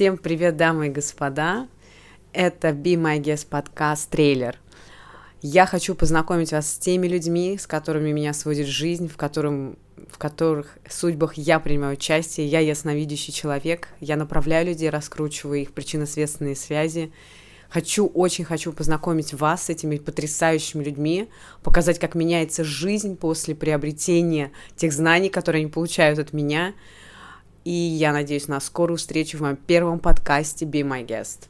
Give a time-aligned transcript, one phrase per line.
[0.00, 1.68] Всем привет, дамы и господа!
[2.32, 4.56] Это Be My Guest подкаст трейлер.
[5.42, 9.76] Я хочу познакомить вас с теми людьми, с которыми меня сводит жизнь, в, котором,
[10.10, 12.46] в которых судьбах я принимаю участие.
[12.46, 17.12] Я ясновидящий человек, я направляю людей, раскручиваю их причинно-следственные связи.
[17.68, 21.28] Хочу, очень хочу познакомить вас с этими потрясающими людьми,
[21.62, 26.72] показать, как меняется жизнь после приобретения тех знаний, которые они получают от меня–
[27.64, 31.49] и я надеюсь на скорую встречу в моем первом подкасте Be My Guest.